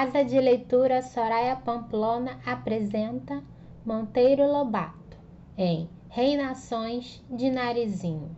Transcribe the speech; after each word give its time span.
Casa 0.00 0.24
de 0.24 0.40
Leitura 0.40 1.02
Soraya 1.02 1.56
Pamplona 1.56 2.40
apresenta 2.46 3.44
Monteiro 3.84 4.50
Lobato 4.50 5.18
em 5.58 5.90
Reinações 6.08 7.22
de 7.28 7.50
Narizinho. 7.50 8.34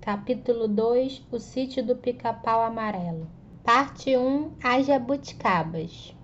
Capítulo 0.00 0.66
2 0.66 1.22
O 1.30 1.38
Sítio 1.38 1.84
do 1.84 1.94
Pica-Pau 1.94 2.62
Amarelo. 2.62 3.28
Parte 3.62 4.16
1 4.16 4.52
As 4.64 4.86
Jabuticabas. 4.86 6.16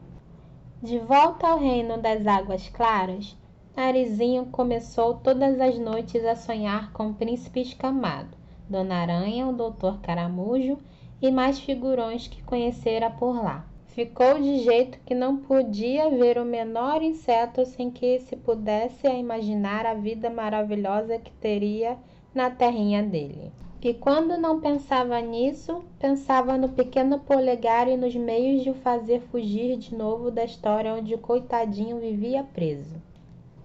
De 0.83 0.99
volta 1.01 1.49
ao 1.49 1.59
reino 1.59 2.01
das 2.01 2.27
águas 2.27 2.71
claras, 2.71 3.37
Narizinho 3.77 4.47
começou 4.47 5.17
todas 5.17 5.61
as 5.61 5.79
noites 5.79 6.25
a 6.25 6.35
sonhar 6.35 6.93
com 6.95 7.11
o 7.11 7.15
príncipe 7.15 7.61
escamado, 7.61 8.35
Dona 8.67 9.03
Aranha, 9.03 9.49
o 9.49 9.53
doutor 9.53 10.01
Caramujo 10.01 10.79
e 11.21 11.31
mais 11.31 11.61
figurões 11.61 12.27
que 12.27 12.43
conhecera 12.43 13.11
por 13.11 13.35
lá. 13.35 13.68
Ficou 13.99 14.41
de 14.41 14.61
jeito 14.61 14.97
que 15.05 15.13
não 15.13 15.39
podia 15.39 16.09
ver 16.09 16.39
o 16.39 16.45
menor 16.45 17.03
inseto 17.03 17.67
sem 17.67 17.91
que 17.91 18.21
se 18.21 18.37
pudesse 18.37 19.09
imaginar 19.09 19.85
a 19.85 19.93
vida 19.93 20.31
maravilhosa 20.31 21.19
que 21.19 21.33
teria 21.33 21.99
na 22.33 22.49
terrinha 22.49 23.03
dele. 23.03 23.51
E 23.83 23.93
quando 23.93 24.39
não 24.39 24.61
pensava 24.61 25.21
nisso, 25.21 25.85
pensava 25.99 26.57
no 26.57 26.69
pequeno 26.69 27.19
polegar 27.19 27.89
e 27.89 27.97
nos 27.97 28.15
meios 28.15 28.63
de 28.63 28.71
o 28.71 28.75
fazer 28.75 29.21
fugir 29.33 29.77
de 29.77 29.93
novo 29.97 30.31
da 30.31 30.45
história 30.45 30.95
onde 30.95 31.17
o 31.17 31.19
coitadinho 31.19 31.99
vivia 31.99 32.45
preso. 32.45 33.03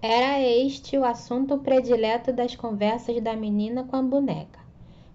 Era 0.02 0.40
este 0.40 0.98
o 0.98 1.04
assunto 1.04 1.58
predileto 1.58 2.32
das 2.32 2.56
conversas 2.56 3.22
da 3.22 3.36
menina 3.36 3.84
com 3.84 3.94
a 3.94 4.02
boneca. 4.02 4.58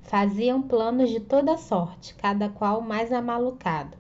Faziam 0.02 0.62
planos 0.62 1.10
de 1.10 1.20
toda 1.20 1.58
sorte, 1.58 2.16
cada 2.16 2.48
qual 2.48 2.80
mais 2.80 3.12
amalucado 3.12 4.00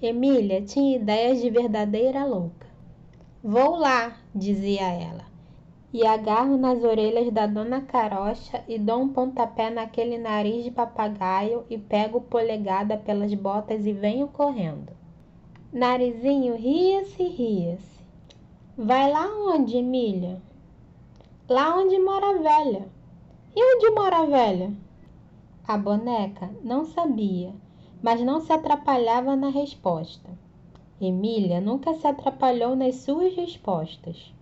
Emília 0.00 0.60
tinha 0.60 0.96
ideias 0.96 1.40
de 1.40 1.48
verdadeira 1.48 2.22
louca. 2.22 2.66
Vou 3.42 3.76
lá, 3.76 4.18
dizia 4.34 4.92
ela, 4.92 5.24
e 5.90 6.06
agarro 6.06 6.58
nas 6.58 6.84
orelhas 6.84 7.32
da 7.32 7.46
dona 7.46 7.80
Carocha 7.80 8.62
e 8.68 8.78
dou 8.78 9.00
um 9.00 9.08
pontapé 9.08 9.70
naquele 9.70 10.18
nariz 10.18 10.64
de 10.64 10.70
papagaio 10.70 11.64
e 11.70 11.78
pego 11.78 12.20
polegada 12.20 12.98
pelas 12.98 13.32
botas 13.32 13.86
e 13.86 13.92
venho 13.94 14.28
correndo. 14.28 14.92
Narizinho 15.72 16.56
ria-se, 16.56 17.22
ria-se. 17.22 17.98
Vai 18.76 19.10
lá 19.10 19.26
onde, 19.48 19.78
Emília? 19.78 20.42
Lá 21.48 21.74
onde 21.74 21.98
mora 21.98 22.32
a 22.32 22.42
velha. 22.42 22.86
E 23.54 23.74
onde 23.74 23.90
mora 23.92 24.18
a 24.18 24.26
velha? 24.26 24.74
A 25.66 25.78
boneca 25.78 26.50
não 26.62 26.84
sabia 26.84 27.54
mas 28.02 28.20
não 28.20 28.40
se 28.40 28.52
atrapalhava 28.52 29.34
na 29.34 29.48
resposta. 29.48 30.30
Emília 31.00 31.60
nunca 31.60 31.94
se 31.94 32.06
atrapalhou 32.06 32.74
nas 32.74 32.96
suas 32.96 33.34
respostas. 33.34 34.32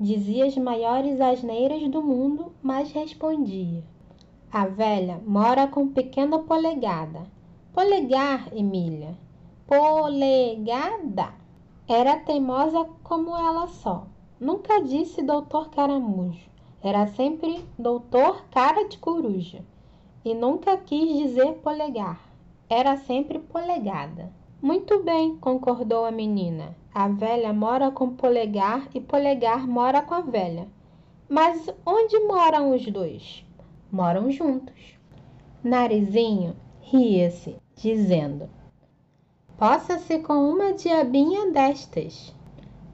Dizia 0.00 0.46
as 0.46 0.56
maiores 0.56 1.20
asneiras 1.20 1.86
do 1.88 2.02
mundo, 2.02 2.52
mas 2.62 2.92
respondia. 2.92 3.82
A 4.50 4.66
velha 4.66 5.20
mora 5.26 5.66
com 5.66 5.88
pequena 5.88 6.38
polegada. 6.38 7.26
Polegar, 7.72 8.48
Emília. 8.56 9.18
Polegada. 9.66 11.34
Era 11.86 12.16
teimosa 12.16 12.86
como 13.02 13.36
ela 13.36 13.66
só. 13.66 14.06
Nunca 14.40 14.80
disse 14.80 15.22
doutor 15.22 15.68
Caramujo. 15.70 16.48
Era 16.82 17.06
sempre 17.08 17.64
doutor 17.78 18.44
cara 18.50 18.88
de 18.88 18.96
coruja. 18.98 19.64
E 20.24 20.32
nunca 20.32 20.76
quis 20.76 21.18
dizer 21.18 21.54
polegar 21.54 22.27
era 22.68 22.96
sempre 22.96 23.38
polegada. 23.38 24.30
Muito 24.60 25.02
bem, 25.02 25.36
concordou 25.36 26.04
a 26.04 26.10
menina. 26.10 26.76
A 26.92 27.08
velha 27.08 27.52
mora 27.52 27.90
com 27.90 28.10
polegar 28.10 28.88
e 28.92 29.00
polegar 29.00 29.66
mora 29.66 30.02
com 30.02 30.14
a 30.14 30.20
velha. 30.20 30.66
Mas 31.28 31.68
onde 31.86 32.18
moram 32.20 32.74
os 32.74 32.84
dois? 32.86 33.44
Moram 33.90 34.30
juntos. 34.30 34.98
Narizinho 35.62 36.56
ria-se, 36.80 37.56
dizendo: 37.76 38.48
Possa-se 39.56 40.18
com 40.18 40.50
uma 40.50 40.72
diabinha 40.72 41.50
destas. 41.50 42.34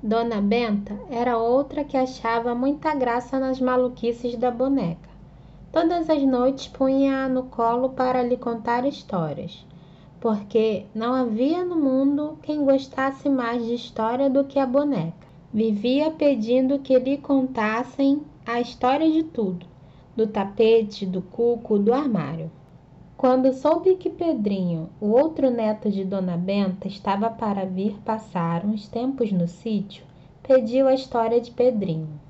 Dona 0.03 0.41
Benta 0.41 0.99
era 1.09 1.39
outra 1.39 1.83
que 1.83 1.97
achava 1.97 2.55
muita 2.55 2.95
graça 2.95 3.39
nas 3.39 3.61
maluquices 3.61 4.37
da 4.37 4.51
boneca. 4.51 5.14
Todas 5.75 6.09
as 6.09 6.23
noites 6.23 6.69
punha-a 6.69 7.29
no 7.29 7.47
colo 7.47 7.89
para 7.89 8.23
lhe 8.23 8.37
contar 8.37 8.87
histórias, 8.87 9.67
porque 10.21 10.87
não 10.95 11.13
havia 11.13 11.65
no 11.65 11.75
mundo 11.75 12.39
quem 12.43 12.65
gostasse 12.65 13.29
mais 13.29 13.67
de 13.67 13.75
história 13.75 14.31
do 14.31 14.45
que 14.45 14.61
a 14.61 14.67
boneca. 14.67 15.27
Vivia 15.53 16.13
pedindo 16.13 16.79
que 16.79 16.97
lhe 16.97 17.19
contassem 17.19 18.23
a 18.47 18.61
história 18.61 19.11
de 19.11 19.25
tudo, 19.25 19.67
do 20.15 20.29
tapete, 20.29 21.05
do 21.05 21.21
cuco, 21.21 21.77
do 21.77 21.93
armário. 21.93 22.53
Quando 23.17 23.53
soube 23.53 23.97
que 23.97 24.09
Pedrinho, 24.09 24.91
o 25.01 25.09
outro 25.09 25.51
neto 25.51 25.91
de 25.91 26.05
Dona 26.05 26.37
Benta, 26.37 26.87
estava 26.87 27.29
para 27.31 27.67
vir 27.67 27.99
passar 28.05 28.65
uns 28.65 28.87
tempos 28.87 29.33
no 29.33 29.49
sítio, 29.49 30.05
pediu 30.41 30.87
a 30.87 30.95
história 30.95 31.41
de 31.41 31.51
Pedrinho. 31.51 32.21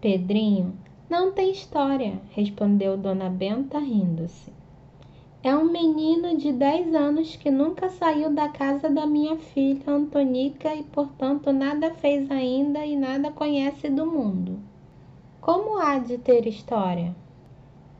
Pedrinho 0.00 0.72
não 1.12 1.30
tem 1.30 1.50
história, 1.50 2.18
respondeu 2.30 2.96
Dona 2.96 3.28
Benta 3.28 3.78
rindo-se. 3.78 4.50
É 5.42 5.54
um 5.54 5.70
menino 5.70 6.38
de 6.38 6.50
dez 6.54 6.94
anos 6.94 7.36
que 7.36 7.50
nunca 7.50 7.90
saiu 7.90 8.32
da 8.32 8.48
casa 8.48 8.88
da 8.88 9.04
minha 9.04 9.36
filha 9.36 9.82
Antonica 9.86 10.74
e, 10.74 10.82
portanto, 10.84 11.52
nada 11.52 11.92
fez 11.92 12.30
ainda 12.30 12.86
e 12.86 12.96
nada 12.96 13.30
conhece 13.30 13.90
do 13.90 14.06
mundo. 14.06 14.58
Como 15.38 15.76
há 15.76 15.98
de 15.98 16.16
ter 16.16 16.46
história? 16.46 17.14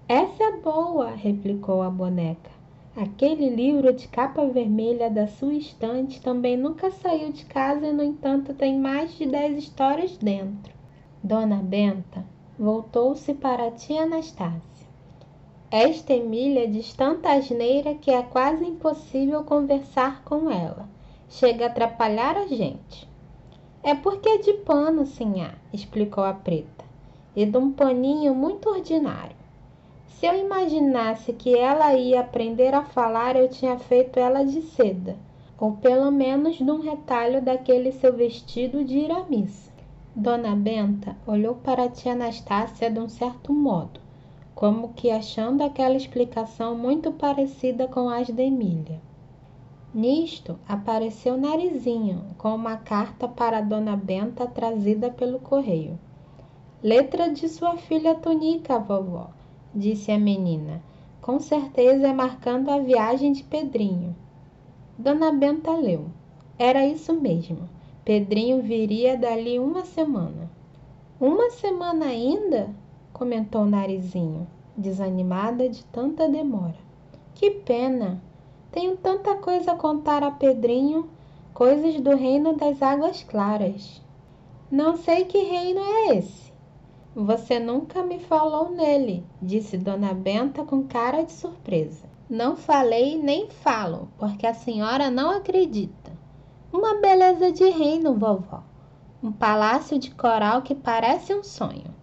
Essa 0.08 0.44
é 0.44 0.56
boa, 0.56 1.10
replicou 1.10 1.82
a 1.82 1.90
boneca. 1.90 2.50
Aquele 2.96 3.50
livro 3.50 3.92
de 3.92 4.08
capa 4.08 4.46
vermelha 4.46 5.10
da 5.10 5.26
sua 5.26 5.52
estante 5.52 6.18
também 6.22 6.56
nunca 6.56 6.90
saiu 6.90 7.30
de 7.30 7.44
casa 7.44 7.88
e, 7.88 7.92
no 7.92 8.02
entanto, 8.02 8.54
tem 8.54 8.78
mais 8.78 9.14
de 9.18 9.26
dez 9.26 9.58
histórias 9.58 10.16
dentro. 10.16 10.72
Dona 11.22 11.56
Benta 11.56 12.31
voltou-se 12.58 13.32
para 13.34 13.68
a 13.68 13.70
tia 13.70 14.02
Anastácia. 14.02 14.86
Esta 15.70 16.12
Emília 16.12 16.68
diz 16.68 16.92
tanta 16.92 17.32
asneira 17.32 17.94
que 17.94 18.10
é 18.10 18.22
quase 18.22 18.64
impossível 18.64 19.42
conversar 19.42 20.22
com 20.22 20.50
ela. 20.50 20.86
Chega 21.30 21.64
a 21.64 21.68
atrapalhar 21.68 22.36
a 22.36 22.46
gente. 22.46 23.08
É 23.82 23.94
porque 23.94 24.28
é 24.28 24.38
de 24.38 24.52
pano, 24.52 25.06
sinhá, 25.06 25.54
explicou 25.72 26.22
a 26.22 26.34
preta, 26.34 26.84
e 27.34 27.46
de 27.46 27.56
um 27.56 27.72
paninho 27.72 28.34
muito 28.34 28.68
ordinário. 28.68 29.34
Se 30.06 30.26
eu 30.26 30.38
imaginasse 30.38 31.32
que 31.32 31.56
ela 31.56 31.94
ia 31.94 32.20
aprender 32.20 32.74
a 32.74 32.84
falar, 32.84 33.34
eu 33.34 33.48
tinha 33.48 33.78
feito 33.78 34.20
ela 34.20 34.44
de 34.44 34.60
seda, 34.60 35.16
ou 35.58 35.72
pelo 35.72 36.12
menos 36.12 36.56
de 36.56 36.70
um 36.70 36.80
retalho 36.80 37.40
daquele 37.40 37.90
seu 37.92 38.12
vestido 38.12 38.84
de 38.84 38.98
ir 38.98 39.10
à 39.10 39.24
missa. 39.24 39.71
Dona 40.14 40.54
Benta 40.54 41.16
olhou 41.26 41.54
para 41.54 41.84
a 41.84 41.88
tia 41.88 42.12
Anastácia 42.12 42.90
de 42.90 43.00
um 43.00 43.08
certo 43.08 43.50
modo, 43.50 43.98
como 44.54 44.92
que 44.92 45.10
achando 45.10 45.62
aquela 45.62 45.96
explicação 45.96 46.76
muito 46.76 47.12
parecida 47.12 47.88
com 47.88 48.10
as 48.10 48.26
de 48.26 48.42
Emília. 48.42 49.00
Nisto 49.94 50.58
apareceu 50.68 51.38
Narizinho 51.38 52.26
com 52.36 52.54
uma 52.54 52.76
carta 52.76 53.26
para 53.26 53.62
Dona 53.62 53.96
Benta 53.96 54.46
trazida 54.46 55.10
pelo 55.10 55.38
correio. 55.38 55.98
Letra 56.82 57.30
de 57.30 57.48
sua 57.48 57.78
filha 57.78 58.14
Tonica, 58.14 58.78
vovó, 58.78 59.30
disse 59.74 60.12
a 60.12 60.18
menina, 60.18 60.82
com 61.22 61.40
certeza 61.40 62.08
é 62.08 62.12
marcando 62.12 62.68
a 62.68 62.78
viagem 62.78 63.32
de 63.32 63.42
Pedrinho. 63.44 64.14
Dona 64.98 65.32
Benta 65.32 65.70
leu. 65.70 66.04
Era 66.58 66.84
isso 66.84 67.14
mesmo. 67.14 67.66
Pedrinho 68.04 68.60
viria 68.60 69.16
dali 69.16 69.60
uma 69.60 69.84
semana. 69.84 70.50
Uma 71.20 71.50
semana 71.50 72.06
ainda? 72.06 72.68
comentou 73.12 73.64
Narizinho, 73.64 74.44
desanimada 74.76 75.68
de 75.68 75.84
tanta 75.84 76.28
demora. 76.28 76.74
Que 77.32 77.48
pena! 77.50 78.20
Tenho 78.72 78.96
tanta 78.96 79.36
coisa 79.36 79.70
a 79.70 79.76
contar 79.76 80.24
a 80.24 80.32
Pedrinho, 80.32 81.08
coisas 81.54 82.00
do 82.00 82.16
reino 82.16 82.56
das 82.56 82.82
águas 82.82 83.22
claras. 83.22 84.02
Não 84.68 84.96
sei 84.96 85.24
que 85.24 85.38
reino 85.38 85.78
é 85.78 86.16
esse. 86.16 86.50
Você 87.14 87.60
nunca 87.60 88.02
me 88.02 88.18
falou 88.18 88.72
nele, 88.72 89.24
disse 89.40 89.78
Dona 89.78 90.12
Benta 90.12 90.64
com 90.64 90.88
cara 90.88 91.22
de 91.22 91.30
surpresa. 91.30 92.10
Não 92.28 92.56
falei 92.56 93.16
nem 93.16 93.48
falo, 93.48 94.08
porque 94.18 94.44
a 94.44 94.54
senhora 94.54 95.08
não 95.08 95.30
acredita. 95.30 96.01
Uma 96.72 96.94
beleza 96.94 97.52
de 97.52 97.68
reino, 97.68 98.14
vovó. 98.14 98.62
Um 99.22 99.30
palácio 99.30 99.98
de 99.98 100.10
coral 100.10 100.62
que 100.62 100.74
parece 100.74 101.34
um 101.34 101.44
sonho. 101.44 101.94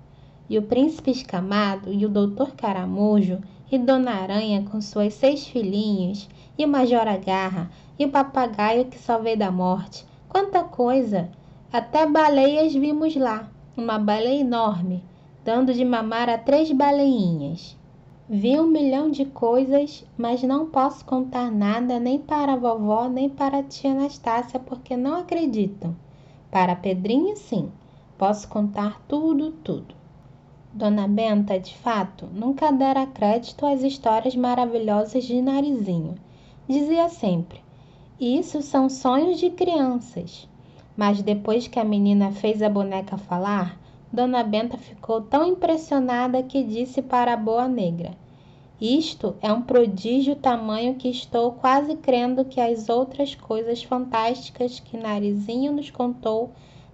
E 0.47 0.59
o 0.59 0.61
príncipe 0.61 1.09
escamado 1.09 1.91
e 1.91 2.05
o 2.05 2.09
doutor 2.09 2.51
Caramujo 2.51 3.41
e 3.71 3.79
Dona 3.79 4.11
Aranha 4.11 4.63
com 4.69 4.79
suas 4.79 5.15
seis 5.15 5.47
filhinhos 5.47 6.29
e 6.55 6.65
o 6.65 6.67
Major 6.67 7.07
Agarra 7.07 7.71
e 7.97 8.05
o 8.05 8.11
papagaio 8.11 8.85
que 8.85 8.99
só 8.99 9.17
veio 9.17 9.39
da 9.39 9.49
morte. 9.49 10.05
Quanta 10.29 10.63
coisa! 10.63 11.31
Até 11.73 12.05
baleias 12.05 12.71
vimos 12.71 13.15
lá, 13.15 13.49
uma 13.75 13.97
baleia 13.97 14.41
enorme, 14.41 15.03
dando 15.43 15.73
de 15.73 15.83
mamar 15.83 16.29
a 16.29 16.37
três 16.37 16.71
baleinhas. 16.71 17.75
Vi 18.31 18.59
um 18.59 18.67
milhão 18.67 19.09
de 19.09 19.25
coisas, 19.25 20.05
mas 20.15 20.43
não 20.43 20.67
posso 20.67 21.03
contar 21.03 21.49
nada 21.49 21.99
nem 21.99 22.19
para 22.19 22.53
a 22.53 22.55
vovó 22.55 23.09
nem 23.09 23.27
para 23.27 23.57
a 23.57 23.63
tia 23.63 23.89
Anastácia 23.89 24.59
porque 24.59 24.95
não 24.95 25.15
acreditam. 25.15 25.95
Para 26.51 26.75
Pedrinho, 26.75 27.35
sim, 27.35 27.71
posso 28.19 28.47
contar 28.47 29.01
tudo, 29.07 29.49
tudo. 29.63 29.95
Dona 30.71 31.07
Benta, 31.07 31.59
de 31.59 31.75
fato, 31.75 32.27
nunca 32.31 32.71
dera 32.71 33.07
crédito 33.07 33.65
às 33.65 33.81
histórias 33.81 34.35
maravilhosas 34.35 35.23
de 35.23 35.41
Narizinho. 35.41 36.13
Dizia 36.67 37.09
sempre: 37.09 37.59
Isso 38.19 38.61
são 38.61 38.91
sonhos 38.91 39.39
de 39.39 39.49
crianças. 39.49 40.47
Mas 40.95 41.23
depois 41.23 41.67
que 41.67 41.79
a 41.79 41.83
menina 41.83 42.29
fez 42.29 42.61
a 42.61 42.69
boneca 42.69 43.17
falar, 43.17 43.78
Dona 44.11 44.41
Benta 44.41 44.75
ficou 44.75 45.21
tão 45.21 45.45
impressionada 45.45 46.41
que 46.41 46.63
disse 46.63 46.99
para 46.99 47.33
a 47.33 47.37
boa 47.37 47.67
negra: 47.67 48.17
Isto 48.81 49.35
é 49.39 49.53
um 49.53 49.61
prodígio 49.61 50.35
tamanho 50.35 50.95
que 50.95 51.09
estou 51.09 51.51
quase 51.51 51.95
crendo 51.95 52.43
que 52.43 52.59
as 52.59 52.89
outras 52.89 53.35
coisas 53.35 53.83
fantásticas 53.83 54.79
que 54.79 54.97
Narizinho 54.97 55.71
nos 55.71 55.91
contou 55.91 56.49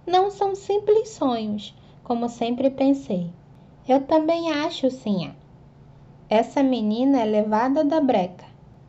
não 0.06 0.30
são 0.30 0.54
simples 0.54 1.08
sonhos, 1.08 1.74
como 2.04 2.28
sempre 2.28 2.68
pensei. 2.68 3.30
Eu 3.88 4.02
também 4.02 4.52
acho, 4.52 4.90
sim. 4.90 5.32
Essa 6.28 6.62
menina 6.62 7.22
é 7.22 7.24
levada 7.24 7.82
da 7.82 7.98
breca. 7.98 8.44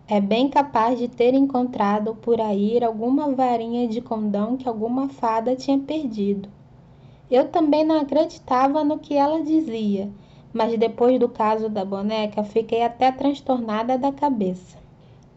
É 0.06 0.20
bem 0.20 0.50
capaz 0.50 1.00
de 1.00 1.08
ter 1.08 1.34
encontrado 1.34 2.14
por 2.16 2.42
aí 2.42 2.84
alguma 2.84 3.32
varinha 3.34 3.88
de 3.88 4.02
condão 4.02 4.58
que 4.58 4.68
alguma 4.68 5.08
fada 5.08 5.56
tinha 5.56 5.80
perdido. 5.80 6.57
Eu 7.30 7.50
também 7.50 7.84
não 7.84 8.00
acreditava 8.00 8.84
no 8.84 9.00
que 9.00 9.14
ela 9.14 9.44
dizia, 9.44 10.10
mas 10.54 10.78
depois 10.80 11.20
do 11.20 11.28
caso 11.28 11.68
da 11.68 11.84
boneca 11.84 12.44
fiquei 12.44 12.82
até 12.84 13.12
transtornada 13.12 13.98
da 13.98 14.14
cabeça. 14.14 14.78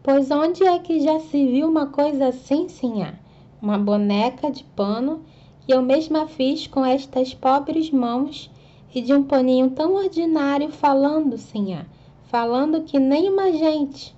Pois 0.01 0.31
onde 0.31 0.63
é 0.63 0.79
que 0.79 1.01
já 1.01 1.19
se 1.19 1.45
viu 1.47 1.67
uma 1.67 1.87
coisa 1.87 2.27
assim, 2.27 2.69
sinhá? 2.69 3.15
Uma 3.61 3.77
boneca 3.77 4.49
de 4.49 4.63
pano 4.63 5.21
que 5.65 5.73
eu 5.73 5.81
mesma 5.81 6.27
fiz 6.27 6.65
com 6.65 6.83
estas 6.83 7.33
pobres 7.33 7.91
mãos 7.91 8.49
e 8.95 9.01
de 9.01 9.13
um 9.13 9.23
paninho 9.23 9.69
tão 9.71 9.95
ordinário 9.95 10.71
falando, 10.71 11.37
sinhá, 11.37 11.85
falando 12.23 12.83
que 12.83 12.97
nem 12.97 13.29
uma 13.29 13.51
gente. 13.51 14.15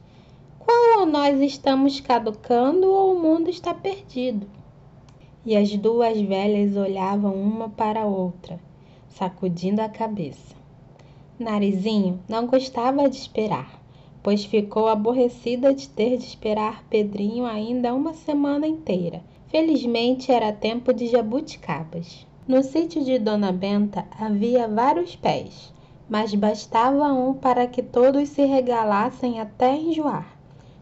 Qual 0.59 0.99
ou 0.99 1.05
nós 1.05 1.41
estamos 1.41 1.99
caducando 1.99 2.87
ou 2.87 3.15
o 3.15 3.19
mundo 3.19 3.49
está 3.49 3.73
perdido? 3.73 4.47
E 5.45 5.57
as 5.57 5.75
duas 5.75 6.21
velhas 6.21 6.77
olhavam 6.77 7.33
uma 7.35 7.67
para 7.67 8.03
a 8.03 8.05
outra, 8.05 8.59
sacudindo 9.09 9.81
a 9.81 9.89
cabeça. 9.89 10.55
Narizinho 11.37 12.19
não 12.29 12.47
gostava 12.47 13.09
de 13.09 13.17
esperar, 13.17 13.81
pois 14.21 14.45
ficou 14.45 14.87
aborrecida 14.87 15.73
de 15.73 15.89
ter 15.89 16.17
de 16.17 16.23
esperar 16.23 16.85
Pedrinho 16.89 17.45
ainda 17.45 17.93
uma 17.93 18.13
semana 18.13 18.65
inteira. 18.65 19.21
Felizmente 19.47 20.31
era 20.31 20.53
tempo 20.53 20.93
de 20.93 21.07
jabuticabas. 21.07 22.25
No 22.47 22.63
sítio 22.63 23.03
de 23.03 23.19
Dona 23.19 23.51
Benta 23.51 24.05
havia 24.17 24.67
vários 24.67 25.15
pés, 25.15 25.73
mas 26.09 26.33
bastava 26.33 27.11
um 27.11 27.33
para 27.33 27.67
que 27.67 27.83
todos 27.83 28.29
se 28.29 28.45
regalassem 28.45 29.39
até 29.41 29.75
enjoar. 29.75 30.37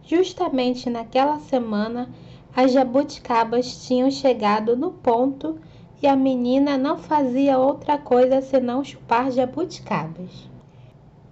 Justamente 0.05 0.89
naquela 0.89 1.39
semana, 1.39 2.09
as 2.55 2.73
jabuticabas 2.73 3.85
tinham 3.87 4.11
chegado 4.11 4.75
no 4.75 4.91
ponto 4.91 5.57
e 6.01 6.07
a 6.07 6.15
menina 6.15 6.77
não 6.77 6.97
fazia 6.97 7.57
outra 7.57 7.97
coisa 7.97 8.41
senão 8.41 8.83
chupar 8.83 9.31
jabuticabas. 9.31 10.49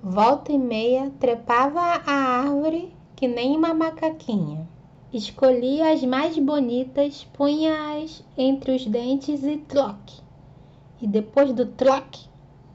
Volta 0.02 0.52
e 0.54 0.58
meia 0.58 1.12
trepava 1.20 1.80
a 1.80 2.14
árvore 2.14 2.94
que 3.16 3.28
nem 3.28 3.58
uma 3.58 3.74
macaquinha. 3.74 4.66
Escolhia 5.12 5.92
as 5.92 6.04
mais 6.04 6.38
bonitas, 6.38 7.28
punha-as 7.34 8.24
entre 8.38 8.76
os 8.76 8.86
dentes 8.86 9.44
e 9.44 9.58
troque. 9.58 10.22
E 11.02 11.08
depois 11.08 11.52
do 11.52 11.66
troque, 11.66 12.30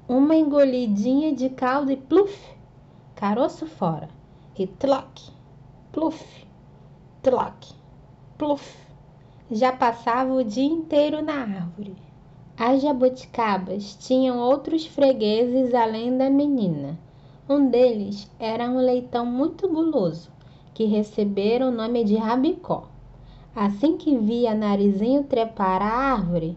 uma 0.06 0.36
engolidinha 0.36 1.32
de 1.32 1.48
caldo 1.48 1.92
e 1.92 1.96
pluf, 1.96 2.36
caroço 3.14 3.66
fora. 3.66 4.10
E 4.58 4.66
troque, 4.66 5.30
pluf, 5.92 6.46
troque, 7.22 7.72
pluf. 8.36 8.76
Já 9.50 9.72
passava 9.72 10.32
o 10.32 10.42
dia 10.42 10.64
inteiro 10.64 11.22
na 11.22 11.34
árvore. 11.34 11.94
As 12.56 12.82
jabuticabas 12.82 13.96
tinham 13.96 14.38
outros 14.38 14.86
fregueses 14.86 15.74
além 15.74 16.16
da 16.16 16.28
menina. 16.30 16.98
Um 17.48 17.68
deles 17.68 18.30
era 18.38 18.68
um 18.70 18.78
leitão 18.78 19.26
muito 19.26 19.68
guloso 19.68 20.32
que 20.72 20.84
receberam 20.84 21.68
o 21.68 21.74
nome 21.74 22.02
de 22.04 22.16
Rabicó. 22.16 22.88
Assim 23.54 23.96
que 23.96 24.16
via 24.16 24.54
Narizinho 24.54 25.22
trepar 25.24 25.80
a 25.80 26.12
árvore, 26.14 26.56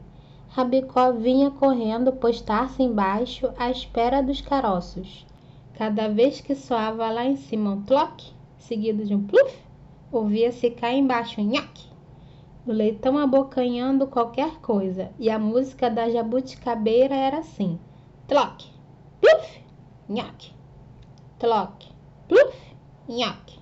Rabicó 0.49 1.11
vinha 1.11 1.51
correndo 1.51 2.11
postar-se 2.13 2.81
embaixo 2.81 3.49
à 3.57 3.69
espera 3.69 4.23
dos 4.23 4.41
caroços. 4.41 5.25
Cada 5.75 6.07
vez 6.07 6.41
que 6.41 6.55
soava 6.55 7.07
lá 7.11 7.25
em 7.25 7.35
cima 7.35 7.71
um 7.71 7.81
tloque, 7.83 8.31
seguido 8.57 9.05
de 9.05 9.13
um 9.13 9.21
pluf, 9.21 9.66
ouvia-se 10.11 10.69
cá 10.71 10.91
embaixo 10.91 11.41
nhaque. 11.41 11.87
O 12.65 12.71
leitão 12.71 13.17
abocanhando 13.17 14.07
qualquer 14.07 14.59
coisa, 14.59 15.11
e 15.17 15.29
a 15.29 15.39
música 15.39 15.89
da 15.89 16.09
jabuticabeira 16.09 17.15
era 17.15 17.39
assim: 17.39 17.79
tloque, 18.27 18.69
pluf, 19.21 19.61
nhaque, 20.09 20.51
tloque, 21.39 21.89
pluf, 22.27 22.75
nhaque 23.07 23.57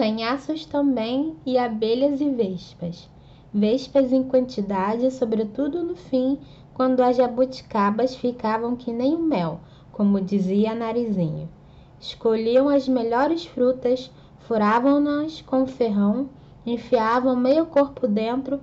sanhaços 0.00 0.64
também 0.64 1.36
e 1.44 1.58
abelhas 1.58 2.20
e 2.22 2.30
vespas. 2.30 3.06
Vespas 3.52 4.12
em 4.12 4.22
quantidade, 4.22 5.10
sobretudo 5.10 5.82
no 5.82 5.94
fim, 5.94 6.38
quando 6.72 7.02
as 7.02 7.16
jabuticabas 7.16 8.14
ficavam 8.14 8.76
que 8.76 8.92
nem 8.92 9.14
o 9.14 9.22
mel, 9.22 9.60
como 9.92 10.20
dizia 10.20 10.74
Narizinho. 10.74 11.50
Escolhiam 11.98 12.68
as 12.70 12.88
melhores 12.88 13.44
frutas, 13.44 14.10
furavam-nas 14.50 15.40
com 15.42 15.64
ferrão, 15.64 16.28
enfiavam 16.66 17.36
meio 17.36 17.66
corpo 17.66 18.08
dentro 18.08 18.58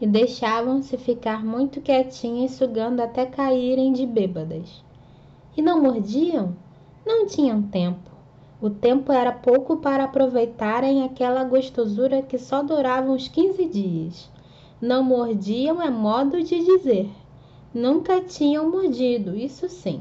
e 0.00 0.06
deixavam-se 0.06 0.96
ficar 0.96 1.44
muito 1.44 1.78
quietinhas, 1.82 2.52
sugando 2.52 3.02
até 3.02 3.26
caírem 3.26 3.92
de 3.92 4.06
bêbadas. 4.06 4.82
E 5.54 5.60
não 5.60 5.78
mordiam? 5.78 6.56
Não 7.04 7.26
tinham 7.26 7.60
tempo. 7.60 8.10
O 8.62 8.70
tempo 8.70 9.12
era 9.12 9.30
pouco 9.30 9.76
para 9.76 10.04
aproveitarem 10.04 11.04
aquela 11.04 11.44
gostosura 11.44 12.22
que 12.22 12.38
só 12.38 12.62
durava 12.62 13.10
uns 13.10 13.28
15 13.28 13.66
dias. 13.66 14.30
Não 14.80 15.02
mordiam 15.02 15.82
é 15.82 15.90
modo 15.90 16.42
de 16.42 16.64
dizer. 16.64 17.10
Nunca 17.74 18.22
tinham 18.22 18.70
mordido, 18.70 19.36
isso 19.36 19.68
sim, 19.68 20.00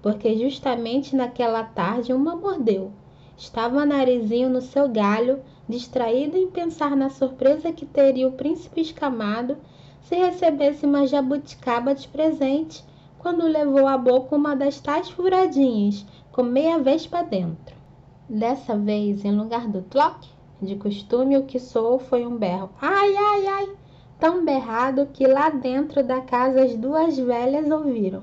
porque 0.00 0.38
justamente 0.38 1.16
naquela 1.16 1.64
tarde 1.64 2.12
uma 2.12 2.36
mordeu. 2.36 2.92
Estava 3.36 3.84
narizinho 3.84 4.48
no 4.48 4.62
seu 4.62 4.88
galho, 4.88 5.40
distraído 5.68 6.38
em 6.38 6.48
pensar 6.50 6.96
na 6.96 7.10
surpresa 7.10 7.72
que 7.72 7.84
teria 7.84 8.26
o 8.26 8.32
príncipe 8.32 8.80
escamado 8.80 9.56
se 10.00 10.14
recebesse 10.14 10.86
uma 10.86 11.06
jabuticaba 11.06 11.94
de 11.94 12.06
presente 12.06 12.84
quando 13.18 13.46
levou 13.46 13.86
à 13.86 13.98
boca 13.98 14.36
uma 14.36 14.54
das 14.54 14.80
tais 14.80 15.10
furadinhas, 15.10 16.06
com 16.30 16.44
meia 16.44 16.78
vespa 16.78 17.24
dentro. 17.24 17.74
Dessa 18.28 18.76
vez, 18.76 19.24
em 19.24 19.32
lugar 19.32 19.66
do 19.66 19.82
tloc, 19.82 20.24
de 20.62 20.76
costume, 20.76 21.36
o 21.36 21.42
que 21.42 21.58
soou 21.58 21.98
foi 21.98 22.24
um 22.24 22.36
berro. 22.36 22.70
Ai, 22.80 23.16
ai, 23.16 23.46
ai! 23.46 23.68
Tão 24.18 24.44
berrado 24.44 25.08
que 25.12 25.26
lá 25.26 25.50
dentro 25.50 26.02
da 26.02 26.20
casa 26.20 26.62
as 26.62 26.74
duas 26.76 27.18
velhas 27.18 27.70
ouviram. 27.70 28.22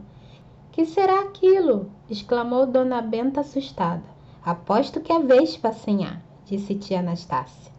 Que 0.71 0.85
será 0.85 1.21
aquilo? 1.21 1.91
exclamou 2.09 2.65
Dona 2.65 3.01
Benta 3.01 3.41
assustada. 3.41 4.12
Aposto 4.45 4.99
que 5.01 5.11
é 5.11 5.19
vespa, 5.19 5.71
senhá, 5.71 6.17
disse 6.45 6.75
tia 6.75 6.99
Anastácia. 6.99 7.71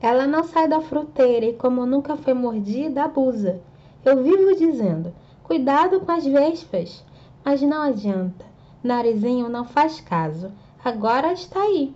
Ela 0.00 0.26
não 0.26 0.44
sai 0.44 0.68
da 0.68 0.80
fruteira 0.80 1.46
e, 1.46 1.54
como 1.54 1.86
nunca 1.86 2.16
foi 2.16 2.34
mordida, 2.34 3.04
abusa. 3.04 3.60
Eu 4.04 4.22
vivo 4.22 4.56
dizendo: 4.56 5.12
cuidado 5.42 6.00
com 6.00 6.12
as 6.12 6.24
vespas. 6.24 7.04
Mas 7.44 7.62
não 7.62 7.82
adianta. 7.82 8.44
Narizinho 8.82 9.48
não 9.48 9.64
faz 9.64 10.00
caso 10.00 10.52
agora 10.88 11.32
está 11.32 11.62
aí. 11.62 11.92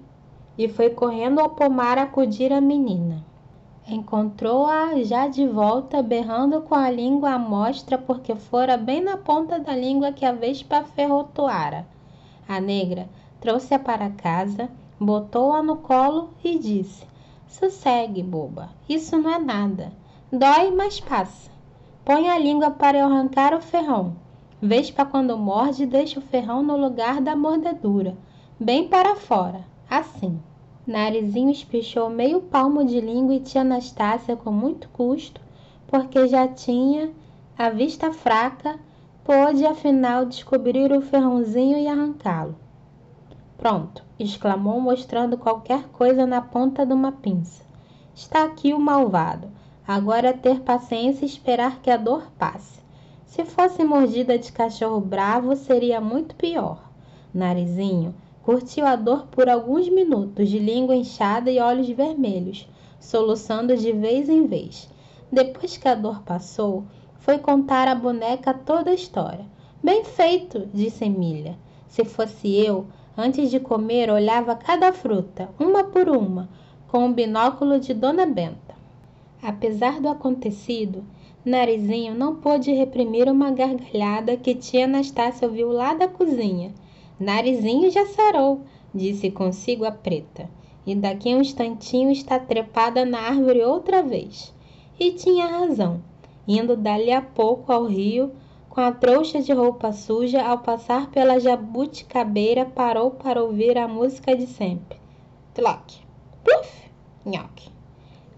E 0.58 0.68
foi 0.68 0.90
correndo 0.90 1.38
ao 1.38 1.50
pomar 1.50 1.96
acudir 1.96 2.52
a 2.52 2.60
menina. 2.60 3.24
Encontrou-a 3.86 5.00
já 5.04 5.28
de 5.28 5.46
volta, 5.46 6.02
berrando 6.02 6.60
com 6.62 6.74
a 6.74 6.90
língua 6.90 7.30
à 7.34 7.38
mostra, 7.38 7.96
porque 7.96 8.34
fora 8.34 8.76
bem 8.76 9.00
na 9.00 9.16
ponta 9.16 9.60
da 9.60 9.76
língua 9.76 10.10
que 10.10 10.24
a 10.24 10.32
vespa 10.32 10.82
ferrotoara. 10.82 11.86
A 12.48 12.60
negra 12.60 13.08
trouxe-a 13.40 13.78
para 13.78 14.10
casa, 14.10 14.70
botou-a 14.98 15.62
no 15.62 15.76
colo 15.76 16.30
e 16.44 16.58
disse: 16.58 17.04
Sossegue, 17.48 18.22
boba, 18.22 18.68
isso 18.88 19.16
não 19.16 19.30
é 19.30 19.38
nada. 19.38 19.92
Dói, 20.30 20.70
mas 20.70 21.00
passa. 21.00 21.50
Põe 22.04 22.28
a 22.28 22.38
língua 22.38 22.70
para 22.70 23.04
arrancar 23.04 23.54
o 23.54 23.60
ferrão. 23.60 24.14
Vespa, 24.62 25.04
quando 25.06 25.38
morde, 25.38 25.86
deixa 25.86 26.18
o 26.18 26.22
ferrão 26.22 26.62
no 26.62 26.76
lugar 26.76 27.20
da 27.20 27.34
mordedura, 27.34 28.16
bem 28.58 28.86
para 28.86 29.16
fora, 29.16 29.64
assim. 29.88 30.38
Narizinho 30.86 31.50
espichou 31.50 32.10
meio 32.10 32.42
palmo 32.42 32.84
de 32.84 33.00
língua 33.00 33.34
e 33.34 33.40
tia 33.40 33.62
Anastácia, 33.62 34.36
com 34.36 34.52
muito 34.52 34.88
custo, 34.90 35.40
porque 35.86 36.28
já 36.28 36.46
tinha 36.46 37.10
a 37.56 37.70
vista 37.70 38.12
fraca, 38.12 38.78
pôde 39.24 39.64
afinal 39.64 40.24
descobrir 40.24 40.92
o 40.92 41.00
ferrãozinho 41.00 41.78
e 41.78 41.86
arrancá-lo. 41.86 42.54
Pronto, 43.60 44.02
exclamou, 44.18 44.80
mostrando 44.80 45.36
qualquer 45.36 45.82
coisa 45.88 46.26
na 46.26 46.40
ponta 46.40 46.86
de 46.86 46.94
uma 46.94 47.12
pinça. 47.12 47.62
Está 48.14 48.42
aqui 48.42 48.72
o 48.72 48.80
malvado. 48.80 49.50
Agora 49.86 50.28
é 50.28 50.32
ter 50.32 50.60
paciência 50.60 51.26
e 51.26 51.28
esperar 51.28 51.82
que 51.82 51.90
a 51.90 51.98
dor 51.98 52.32
passe. 52.38 52.80
Se 53.26 53.44
fosse 53.44 53.84
mordida 53.84 54.38
de 54.38 54.50
cachorro 54.50 54.98
bravo, 54.98 55.54
seria 55.56 56.00
muito 56.00 56.34
pior. 56.36 56.90
Narizinho 57.34 58.14
curtiu 58.42 58.86
a 58.86 58.96
dor 58.96 59.26
por 59.26 59.46
alguns 59.46 59.90
minutos, 59.90 60.48
de 60.48 60.58
língua 60.58 60.96
inchada 60.96 61.50
e 61.50 61.60
olhos 61.60 61.90
vermelhos, 61.90 62.66
soluçando 62.98 63.76
de 63.76 63.92
vez 63.92 64.30
em 64.30 64.46
vez. 64.46 64.88
Depois 65.30 65.76
que 65.76 65.86
a 65.86 65.94
dor 65.94 66.22
passou, 66.22 66.84
foi 67.18 67.36
contar 67.36 67.88
à 67.88 67.94
boneca 67.94 68.54
toda 68.54 68.90
a 68.90 68.94
história. 68.94 69.44
Bem 69.84 70.02
feito, 70.02 70.66
disse 70.72 71.04
Emília. 71.04 71.58
Se 71.86 72.04
fosse 72.06 72.48
eu, 72.48 72.86
antes 73.20 73.50
de 73.50 73.60
comer, 73.60 74.10
olhava 74.10 74.56
cada 74.56 74.92
fruta, 74.92 75.48
uma 75.58 75.84
por 75.84 76.08
uma, 76.08 76.48
com 76.88 77.06
o 77.06 77.12
binóculo 77.12 77.78
de 77.78 77.94
Dona 77.94 78.26
Benta. 78.26 78.74
Apesar 79.42 80.00
do 80.00 80.08
acontecido, 80.08 81.04
Narizinho 81.44 82.14
não 82.14 82.36
pôde 82.36 82.70
reprimir 82.72 83.28
uma 83.28 83.50
gargalhada 83.50 84.36
que 84.36 84.54
tia 84.54 84.84
Anastácia 84.84 85.48
ouviu 85.48 85.72
lá 85.72 85.94
da 85.94 86.06
cozinha. 86.06 86.72
Narizinho 87.18 87.90
já 87.90 88.04
sarou, 88.06 88.60
disse 88.94 89.30
consigo 89.30 89.84
a 89.84 89.90
preta. 89.90 90.50
E 90.86 90.94
daqui 90.94 91.32
a 91.32 91.36
um 91.36 91.40
instantinho 91.40 92.10
está 92.10 92.38
trepada 92.38 93.04
na 93.04 93.20
árvore 93.20 93.62
outra 93.62 94.02
vez. 94.02 94.52
E 94.98 95.12
tinha 95.12 95.46
razão. 95.46 96.02
Indo 96.46 96.76
dali 96.76 97.12
a 97.12 97.22
pouco 97.22 97.72
ao 97.72 97.84
rio, 97.84 98.32
com 98.70 98.80
a 98.80 98.92
trouxa 98.92 99.42
de 99.42 99.52
roupa 99.52 99.92
suja, 99.92 100.42
ao 100.42 100.58
passar 100.58 101.10
pela 101.10 101.40
jabuticabeira, 101.40 102.64
parou 102.64 103.10
para 103.10 103.42
ouvir 103.42 103.76
a 103.76 103.88
música 103.88 104.36
de 104.36 104.46
sempre. 104.46 104.96
Tloc, 105.52 105.94
pluf, 106.44 106.88
nhoque. 107.26 107.68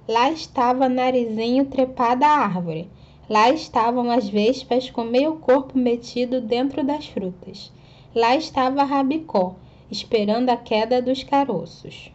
Lá 0.08 0.30
estava 0.30 0.88
Narizinho 0.88 1.66
trepada 1.66 2.26
à 2.26 2.46
árvore. 2.46 2.90
Lá 3.28 3.50
estavam 3.50 4.10
as 4.10 4.26
vespas 4.26 4.88
com 4.90 5.04
meio 5.04 5.36
corpo 5.36 5.78
metido 5.78 6.40
dentro 6.40 6.82
das 6.82 7.06
frutas. 7.06 7.70
Lá 8.14 8.34
estava 8.34 8.84
Rabicó, 8.84 9.56
esperando 9.90 10.48
a 10.48 10.56
queda 10.56 11.02
dos 11.02 11.22
caroços. 11.22 12.10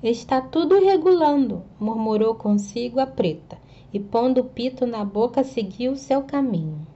Está 0.00 0.40
tudo 0.40 0.78
regulando, 0.78 1.64
murmurou 1.80 2.36
consigo 2.36 3.00
a 3.00 3.06
preta, 3.06 3.58
e 3.92 3.98
pondo 3.98 4.40
o 4.40 4.44
pito 4.44 4.86
na 4.86 5.04
boca 5.04 5.42
seguiu 5.42 5.96
seu 5.96 6.22
caminho. 6.22 6.86